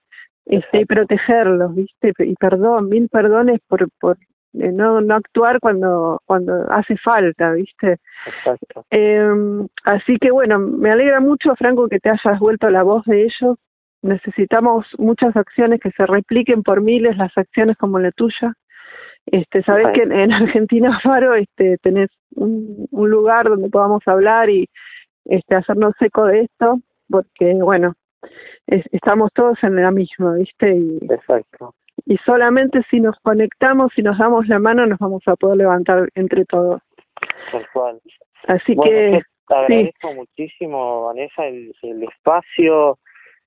este, 0.46 0.80
y 0.80 0.84
protegerlos, 0.84 1.74
¿viste? 1.74 2.12
Y 2.18 2.34
perdón, 2.34 2.88
mil 2.88 3.08
perdones 3.08 3.60
por, 3.68 3.88
por 4.00 4.16
eh, 4.54 4.70
no, 4.72 5.00
no 5.00 5.14
actuar 5.14 5.60
cuando, 5.60 6.20
cuando 6.26 6.70
hace 6.70 6.96
falta, 6.96 7.52
¿viste? 7.52 7.98
Exacto. 8.26 8.84
Eh, 8.90 9.30
así 9.84 10.18
que 10.18 10.30
bueno, 10.30 10.58
me 10.58 10.90
alegra 10.90 11.20
mucho, 11.20 11.54
Franco, 11.56 11.88
que 11.88 12.00
te 12.00 12.10
hayas 12.10 12.38
vuelto 12.38 12.68
la 12.70 12.82
voz 12.82 13.04
de 13.04 13.22
ellos. 13.22 13.56
Necesitamos 14.02 14.86
muchas 14.98 15.36
acciones 15.36 15.80
que 15.80 15.92
se 15.92 16.06
repliquen 16.06 16.62
por 16.62 16.80
miles, 16.82 17.16
las 17.16 17.36
acciones 17.38 17.76
como 17.76 17.98
la 17.98 18.10
tuya. 18.10 18.54
Este, 19.26 19.62
sabes 19.62 19.86
que 19.94 20.02
en, 20.02 20.32
Argentina, 20.32 20.98
Faro, 21.02 21.34
este, 21.34 21.78
tenés 21.78 22.10
un, 22.34 22.88
un 22.90 23.10
lugar 23.10 23.48
donde 23.48 23.70
podamos 23.70 24.02
hablar 24.06 24.50
y 24.50 24.68
este, 25.24 25.54
hacernos 25.54 25.94
eco 26.00 26.26
de 26.26 26.40
esto, 26.40 26.80
porque 27.08 27.54
bueno, 27.54 27.94
estamos 28.66 29.30
todos 29.34 29.58
en 29.62 29.76
la 29.76 29.90
misma, 29.90 30.34
¿viste? 30.34 30.74
Y, 30.74 30.98
Exacto. 31.10 31.74
Y 32.06 32.16
solamente 32.18 32.82
si 32.90 33.00
nos 33.00 33.16
conectamos, 33.20 33.92
si 33.94 34.02
nos 34.02 34.18
damos 34.18 34.48
la 34.48 34.58
mano, 34.58 34.86
nos 34.86 34.98
vamos 34.98 35.22
a 35.26 35.36
poder 35.36 35.58
levantar 35.58 36.08
entre 36.14 36.44
todos. 36.44 36.80
Tal 37.50 37.66
cual. 37.72 38.00
Así 38.48 38.76
que... 38.76 39.22
Te 39.48 39.54
agradezco 39.54 40.14
muchísimo, 40.14 41.06
Vanessa, 41.06 41.46
el, 41.46 41.74
el 41.82 42.02
espacio. 42.04 42.98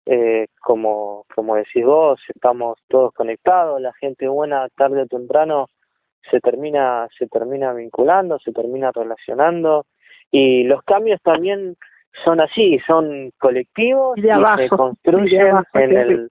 Eh, 0.07 0.47
como, 0.61 1.25
como 1.33 1.55
decís 1.55 1.83
vos, 1.83 2.19
estamos 2.27 2.77
todos 2.89 3.11
conectados, 3.13 3.81
la 3.81 3.91
gente 3.93 4.27
buena 4.27 4.67
tarde 4.77 5.01
o 5.01 5.07
temprano 5.07 5.69
se 6.29 6.39
termina, 6.41 7.07
se 7.17 7.25
termina 7.27 7.73
vinculando, 7.73 8.37
se 8.37 8.51
termina 8.51 8.91
relacionando 8.93 9.87
y 10.29 10.63
los 10.63 10.83
cambios 10.83 11.19
también 11.23 11.75
son 12.23 12.41
así, 12.41 12.79
son 12.85 13.31
colectivos 13.37 14.17
y, 14.17 14.21
se 14.21 14.69
construyen 14.69 15.55
en 15.73 15.97
el 15.97 16.29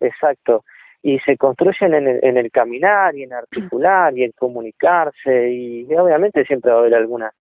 exacto. 0.00 0.64
Y 1.00 1.18
se 1.20 1.36
construyen 1.36 1.94
en 1.94 2.08
el, 2.08 2.24
en 2.24 2.36
el 2.36 2.50
caminar 2.50 3.14
y 3.14 3.22
en 3.22 3.32
articular 3.32 4.16
y 4.18 4.24
en 4.24 4.32
comunicarse 4.32 5.50
y, 5.50 5.84
obviamente 5.94 6.44
siempre 6.44 6.72
va 6.72 6.78
a 6.78 6.80
haber 6.80 6.94
algunas 6.94 7.32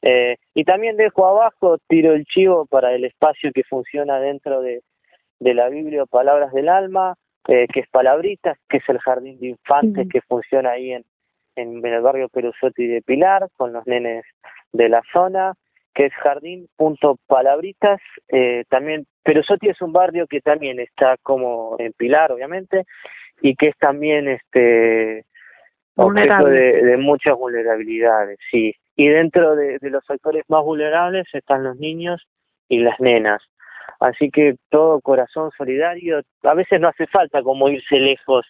Eh, 0.02 0.38
y 0.54 0.64
también 0.64 0.98
dejo 0.98 1.26
abajo, 1.28 1.78
tiro 1.88 2.14
el 2.14 2.26
chivo 2.26 2.66
para 2.66 2.94
el 2.94 3.06
espacio 3.06 3.52
que 3.54 3.64
funciona 3.64 4.20
dentro 4.20 4.62
de, 4.62 4.82
de 5.40 5.54
la 5.54 5.70
Biblia 5.70 6.06
Palabras 6.06 6.54
del 6.54 6.70
Alma, 6.70 7.16
eh, 7.48 7.68
que 7.72 7.82
es 7.82 7.90
Palabritas, 7.90 8.58
que 8.70 8.78
es 8.78 8.84
el 8.88 9.00
jardín 9.00 9.40
de 9.40 9.48
infantes 9.48 10.08
que 10.10 10.22
funciona 10.22 10.72
ahí 10.72 10.92
en, 10.94 11.04
en, 11.56 11.86
el 11.86 12.02
barrio 12.02 12.30
Perusotti 12.30 12.88
de 12.88 13.02
Pilar, 13.02 13.48
con 13.58 13.74
los 13.74 13.86
nenes 13.88 14.26
de 14.72 14.88
la 14.88 15.02
zona, 15.12 15.54
que 15.94 16.06
es 16.06 16.14
jardín.palabritas. 16.14 18.00
Eh, 18.30 18.64
también 18.70 19.06
Perusotti 19.24 19.70
es 19.70 19.82
un 19.82 19.92
barrio 19.92 20.28
que 20.28 20.42
también 20.42 20.80
está 20.80 21.18
como 21.24 21.76
en 21.80 21.92
Pilar, 21.94 22.32
obviamente, 22.32 22.86
y 23.42 23.56
que 23.56 23.70
es 23.70 23.78
también 23.78 24.28
este 24.28 25.26
objeto 25.96 26.46
de, 26.46 26.84
de, 26.84 26.98
muchas 26.98 27.36
vulnerabilidades, 27.38 28.38
sí. 28.52 28.74
Y 28.96 29.08
dentro 29.08 29.56
de, 29.56 29.80
de 29.80 29.90
los 29.90 30.04
sectores 30.06 30.44
más 30.48 30.64
vulnerables 30.64 31.26
están 31.34 31.64
los 31.64 31.78
niños 31.78 32.26
y 32.68 32.80
las 32.80 33.00
nenas. 33.00 33.42
Así 34.00 34.30
que 34.30 34.56
todo 34.70 35.02
corazón 35.02 35.52
solidario, 35.58 36.22
a 36.44 36.54
veces 36.54 36.80
no 36.80 36.88
hace 36.88 37.08
falta 37.08 37.42
como 37.42 37.70
irse 37.70 37.98
lejos 38.00 38.46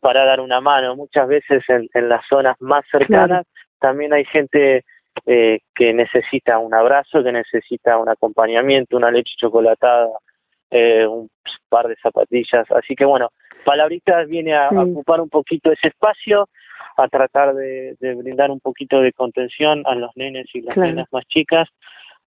para 0.00 0.24
dar 0.24 0.40
una 0.40 0.60
mano, 0.60 0.96
muchas 0.96 1.28
veces 1.28 1.62
en, 1.68 1.88
en 1.92 2.08
las 2.08 2.26
zonas 2.26 2.56
más 2.60 2.84
cercanas 2.90 3.46
también 3.84 4.14
hay 4.14 4.24
gente 4.24 4.82
eh, 5.26 5.58
que 5.74 5.92
necesita 5.92 6.58
un 6.58 6.72
abrazo, 6.72 7.22
que 7.22 7.32
necesita 7.32 7.98
un 7.98 8.08
acompañamiento, 8.08 8.96
una 8.96 9.10
leche 9.10 9.34
chocolatada, 9.38 10.08
eh, 10.70 11.06
un 11.06 11.28
par 11.68 11.88
de 11.88 11.96
zapatillas, 11.96 12.70
así 12.70 12.94
que 12.96 13.04
bueno, 13.04 13.28
Palabritas 13.64 14.28
viene 14.28 14.54
a, 14.54 14.68
ocupar 14.70 15.20
un 15.20 15.28
poquito 15.28 15.72
ese 15.72 15.88
espacio, 15.88 16.48
a 16.96 17.08
tratar 17.08 17.54
de, 17.54 17.96
de, 17.98 18.14
brindar 18.14 18.50
un 18.50 18.60
poquito 18.60 19.00
de 19.00 19.12
contención 19.12 19.82
a 19.86 19.94
los 19.94 20.10
nenes 20.16 20.46
y 20.54 20.60
las 20.60 20.76
nenas 20.76 21.08
más 21.12 21.24
chicas, 21.26 21.68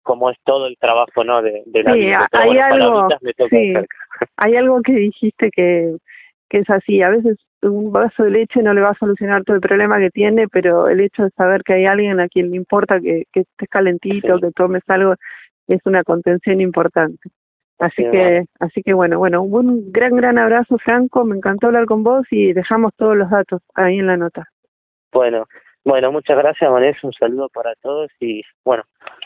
como 0.02 0.30
es 0.30 0.38
todo 0.44 0.68
el 0.68 0.78
trabajo 0.78 1.24
no 1.24 1.42
de, 1.42 1.64
de 1.66 1.84
la 1.84 1.94
sí, 1.94 2.00
vida. 2.00 2.28
Hay, 2.32 2.48
bueno, 2.50 3.08
algo, 3.08 3.08
sí, 3.50 3.74
hay 4.38 4.56
algo 4.56 4.82
que 4.82 4.94
dijiste 4.94 5.50
que, 5.52 5.96
que 6.50 6.60
es 6.60 6.70
así, 6.70 7.02
a 7.02 7.10
veces 7.10 7.38
un 7.62 7.92
vaso 7.92 8.24
de 8.24 8.32
leche 8.32 8.62
no 8.62 8.74
le 8.74 8.82
va 8.82 8.92
a 8.92 9.00
solucionar 9.00 9.44
todo 9.44 9.56
el 9.56 9.62
problema 9.62 9.98
que 10.00 10.12
tiene, 10.12 10.48
pero 10.48 10.88
el 10.88 11.00
hecho 11.02 11.24
de 11.24 11.32
saber 11.32 11.64
que 11.64 11.74
hay 11.74 11.86
alguien 11.86 12.20
a 12.20 12.28
quien 12.28 12.52
le 12.52 12.58
importa 12.58 13.00
que, 13.00 13.24
que 13.34 13.42
estés 13.42 13.70
calentito, 13.70 14.36
sí. 14.36 14.42
que 14.42 14.52
tomes 14.52 14.84
algo, 14.88 15.16
es 15.68 15.80
una 15.86 16.04
contención 16.04 16.62
importante. 16.62 17.30
Así 17.80 18.04
sí, 18.04 18.10
que, 18.10 18.18
bueno. 18.18 18.46
así 18.60 18.84
que 18.84 18.94
bueno, 18.94 19.20
bueno, 19.20 19.42
un 19.44 19.92
gran, 19.92 20.16
gran 20.16 20.38
abrazo, 20.38 20.78
Franco, 20.78 21.26
me 21.26 21.36
encantó 21.36 21.68
hablar 21.68 21.86
con 21.86 22.04
vos 22.04 22.26
y 22.32 22.54
dejamos 22.54 22.94
todos 22.96 23.18
los 23.18 23.30
datos 23.30 23.62
ahí 23.74 24.00
en 24.00 24.08
la 24.08 24.18
nota. 24.18 24.48
Bueno, 25.12 25.46
bueno, 25.84 26.12
muchas 26.12 26.38
gracias, 26.38 26.72
Vanessa, 26.72 27.00
un 27.04 27.14
saludo 27.14 27.50
para 27.50 27.76
todos 27.76 28.10
y 28.20 28.42
bueno, 28.64 28.84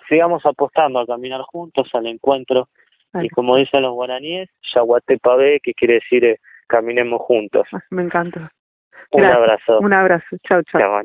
sigamos 0.07 0.45
apostando 0.45 0.99
a 0.99 1.05
caminar 1.05 1.41
juntos 1.41 1.89
al 1.93 2.07
encuentro 2.07 2.67
vale. 3.13 3.27
y 3.27 3.29
como 3.29 3.55
dicen 3.55 3.83
los 3.83 3.93
guaraníes, 3.93 4.49
Yaguatepavé, 4.73 5.59
que 5.61 5.73
quiere 5.73 5.95
decir 5.95 6.25
eh, 6.25 6.39
caminemos 6.67 7.21
juntos. 7.21 7.67
Me 7.91 8.03
encanta. 8.03 8.51
Un 9.11 9.21
gracias. 9.21 9.37
abrazo. 9.37 9.79
Un 9.79 9.93
abrazo. 9.93 10.37
Chao. 10.47 10.61
chao 10.63 11.01